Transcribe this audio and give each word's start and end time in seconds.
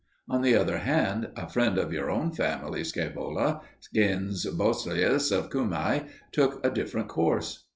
On 0.27 0.41
the 0.41 0.55
other 0.55 0.79
hand, 0.79 1.29
a 1.35 1.47
friend 1.47 1.77
of 1.77 1.93
your 1.93 2.09
own 2.09 2.31
family, 2.31 2.81
Scaevola, 2.81 3.61
Gaius 3.93 4.47
Blossius 4.47 5.31
of 5.31 5.51
Cumae, 5.51 6.07
took 6.31 6.59
a 6.65 6.71
different 6.71 7.07
course. 7.07 7.65